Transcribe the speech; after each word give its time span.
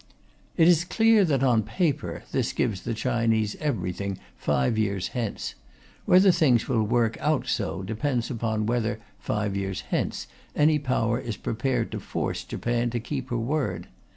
It 0.57 0.67
is 0.67 0.83
clear 0.83 1.23
that, 1.25 1.43
on 1.43 1.61
paper, 1.61 2.23
this 2.31 2.53
gives 2.53 2.81
the 2.81 2.95
Chinese 2.95 3.55
everything 3.59 4.17
five 4.35 4.75
years 4.75 5.09
hence. 5.09 5.53
Whether 6.05 6.31
things 6.31 6.67
will 6.67 6.81
work 6.81 7.17
out 7.19 7.45
so 7.45 7.83
depends 7.83 8.31
upon 8.31 8.65
whether, 8.65 8.99
five 9.19 9.55
years 9.55 9.81
hence, 9.91 10.25
any 10.55 10.79
Power 10.79 11.19
is 11.19 11.37
prepared 11.37 11.91
to 11.91 11.99
force 11.99 12.43
Japan 12.43 12.89
to 12.89 12.99
keep 12.99 13.29
her 13.29 13.37
word. 13.37 13.89